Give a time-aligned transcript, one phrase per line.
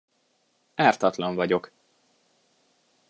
[0.75, 1.71] Ártatlan vagyok!